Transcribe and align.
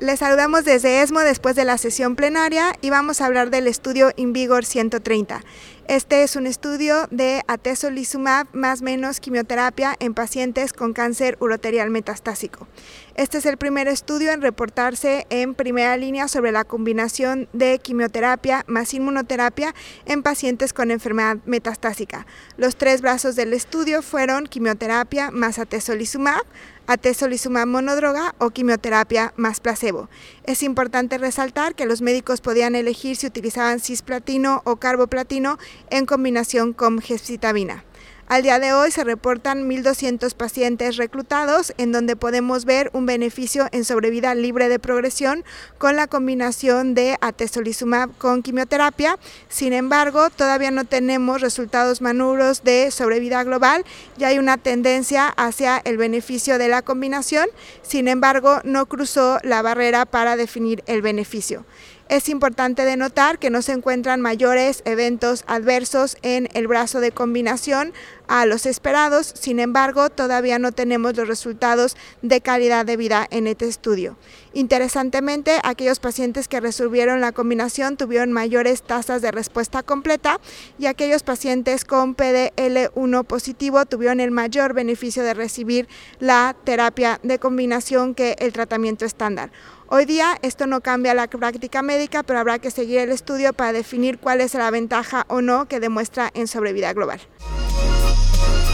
Les 0.00 0.20
saludamos 0.20 0.64
desde 0.64 1.02
ESMO 1.02 1.20
después 1.20 1.54
de 1.56 1.66
la 1.66 1.76
sesión 1.76 2.16
plenaria 2.16 2.72
y 2.80 2.88
vamos 2.88 3.20
a 3.20 3.26
hablar 3.26 3.50
del 3.50 3.66
estudio 3.66 4.12
Invigor 4.16 4.64
130. 4.64 5.42
Este 5.90 6.22
es 6.22 6.36
un 6.36 6.46
estudio 6.46 7.08
de 7.10 7.42
atezolizumab 7.48 8.46
más 8.52 8.80
menos 8.80 9.18
quimioterapia 9.18 9.96
en 9.98 10.14
pacientes 10.14 10.72
con 10.72 10.92
cáncer 10.92 11.36
uroterial 11.40 11.90
metastásico. 11.90 12.68
Este 13.16 13.38
es 13.38 13.44
el 13.44 13.56
primer 13.56 13.88
estudio 13.88 14.30
en 14.30 14.40
reportarse 14.40 15.26
en 15.30 15.56
primera 15.56 15.96
línea 15.96 16.28
sobre 16.28 16.52
la 16.52 16.62
combinación 16.62 17.48
de 17.52 17.80
quimioterapia 17.80 18.64
más 18.68 18.94
inmunoterapia 18.94 19.74
en 20.06 20.22
pacientes 20.22 20.72
con 20.72 20.92
enfermedad 20.92 21.38
metastásica. 21.44 22.24
Los 22.56 22.76
tres 22.76 23.00
brazos 23.02 23.34
del 23.34 23.52
estudio 23.52 24.00
fueron 24.00 24.46
quimioterapia 24.46 25.32
más 25.32 25.58
atezolizumab, 25.58 26.44
atezolizumab 26.86 27.66
monodroga 27.66 28.34
o 28.38 28.50
quimioterapia 28.50 29.32
más 29.36 29.60
placebo. 29.60 30.08
Es 30.44 30.62
importante 30.62 31.18
resaltar 31.18 31.74
que 31.74 31.86
los 31.86 32.00
médicos 32.02 32.40
podían 32.40 32.74
elegir 32.74 33.16
si 33.16 33.26
utilizaban 33.26 33.80
cisplatino 33.80 34.62
o 34.64 34.76
carboplatino 34.76 35.58
en 35.88 36.06
combinación 36.06 36.72
con 36.72 37.00
gemcitabina. 37.00 37.84
Al 38.30 38.44
día 38.44 38.60
de 38.60 38.72
hoy 38.72 38.92
se 38.92 39.02
reportan 39.02 39.68
1.200 39.68 40.34
pacientes 40.34 40.96
reclutados 40.96 41.74
en 41.78 41.90
donde 41.90 42.14
podemos 42.14 42.64
ver 42.64 42.88
un 42.92 43.04
beneficio 43.04 43.66
en 43.72 43.84
sobrevida 43.84 44.36
libre 44.36 44.68
de 44.68 44.78
progresión 44.78 45.42
con 45.78 45.96
la 45.96 46.06
combinación 46.06 46.94
de 46.94 47.16
atezolizumab 47.20 48.16
con 48.18 48.44
quimioterapia. 48.44 49.18
Sin 49.48 49.72
embargo, 49.72 50.30
todavía 50.30 50.70
no 50.70 50.84
tenemos 50.84 51.40
resultados 51.40 52.00
manuros 52.02 52.62
de 52.62 52.92
sobrevida 52.92 53.42
global 53.42 53.84
y 54.16 54.22
hay 54.22 54.38
una 54.38 54.58
tendencia 54.58 55.26
hacia 55.26 55.78
el 55.78 55.96
beneficio 55.96 56.56
de 56.58 56.68
la 56.68 56.82
combinación. 56.82 57.48
Sin 57.82 58.06
embargo, 58.06 58.60
no 58.62 58.86
cruzó 58.86 59.40
la 59.42 59.60
barrera 59.60 60.06
para 60.06 60.36
definir 60.36 60.84
el 60.86 61.02
beneficio. 61.02 61.64
Es 62.10 62.28
importante 62.28 62.84
denotar 62.84 63.38
que 63.38 63.50
no 63.50 63.62
se 63.62 63.70
encuentran 63.70 64.20
mayores 64.20 64.82
eventos 64.84 65.44
adversos 65.46 66.16
en 66.22 66.48
el 66.54 66.66
brazo 66.66 66.98
de 66.98 67.12
combinación 67.12 67.92
a 68.30 68.46
los 68.46 68.64
esperados, 68.64 69.34
sin 69.36 69.58
embargo, 69.58 70.08
todavía 70.08 70.60
no 70.60 70.70
tenemos 70.70 71.16
los 71.16 71.26
resultados 71.26 71.96
de 72.22 72.40
calidad 72.40 72.86
de 72.86 72.96
vida 72.96 73.26
en 73.32 73.48
este 73.48 73.66
estudio. 73.66 74.16
Interesantemente, 74.52 75.58
aquellos 75.64 75.98
pacientes 75.98 76.46
que 76.46 76.60
resolvieron 76.60 77.20
la 77.20 77.32
combinación 77.32 77.96
tuvieron 77.96 78.32
mayores 78.32 78.82
tasas 78.82 79.20
de 79.20 79.32
respuesta 79.32 79.82
completa 79.82 80.40
y 80.78 80.86
aquellos 80.86 81.24
pacientes 81.24 81.84
con 81.84 82.14
PDL1 82.14 83.24
positivo 83.24 83.84
tuvieron 83.84 84.20
el 84.20 84.30
mayor 84.30 84.74
beneficio 84.74 85.24
de 85.24 85.34
recibir 85.34 85.88
la 86.20 86.54
terapia 86.62 87.18
de 87.24 87.40
combinación 87.40 88.14
que 88.14 88.36
el 88.38 88.52
tratamiento 88.52 89.04
estándar. 89.04 89.50
Hoy 89.88 90.04
día 90.04 90.38
esto 90.42 90.68
no 90.68 90.82
cambia 90.82 91.14
la 91.14 91.26
práctica 91.26 91.82
médica, 91.82 92.22
pero 92.22 92.38
habrá 92.38 92.60
que 92.60 92.70
seguir 92.70 93.00
el 93.00 93.10
estudio 93.10 93.52
para 93.52 93.72
definir 93.72 94.18
cuál 94.18 94.40
es 94.40 94.54
la 94.54 94.70
ventaja 94.70 95.24
o 95.26 95.40
no 95.40 95.66
que 95.66 95.80
demuestra 95.80 96.30
en 96.32 96.46
sobrevida 96.46 96.92
global. 96.92 97.20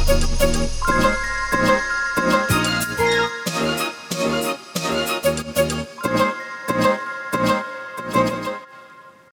Música 0.07 1.96